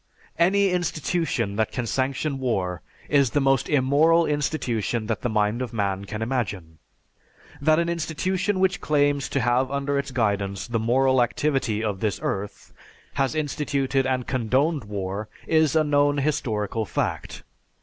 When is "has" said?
13.13-13.35